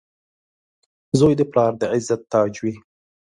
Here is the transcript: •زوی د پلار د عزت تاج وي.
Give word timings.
•زوی 1.19 1.33
د 1.37 1.41
پلار 1.51 1.71
د 1.81 1.83
عزت 1.93 2.21
تاج 2.31 2.53
وي. 2.63 2.73